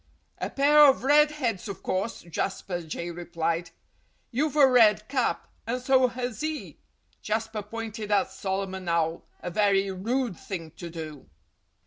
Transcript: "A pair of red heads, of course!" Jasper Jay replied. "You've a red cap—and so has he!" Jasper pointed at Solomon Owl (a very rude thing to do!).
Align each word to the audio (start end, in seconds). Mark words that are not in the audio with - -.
"A 0.39 0.49
pair 0.49 0.79
of 0.87 1.03
red 1.03 1.29
heads, 1.29 1.67
of 1.69 1.83
course!" 1.83 2.23
Jasper 2.23 2.81
Jay 2.81 3.11
replied. 3.11 3.69
"You've 4.31 4.55
a 4.55 4.65
red 4.65 5.07
cap—and 5.07 5.79
so 5.79 6.07
has 6.07 6.41
he!" 6.41 6.79
Jasper 7.21 7.61
pointed 7.61 8.09
at 8.09 8.31
Solomon 8.31 8.89
Owl 8.89 9.23
(a 9.41 9.51
very 9.51 9.91
rude 9.91 10.35
thing 10.37 10.71
to 10.71 10.89
do!). 10.89 11.29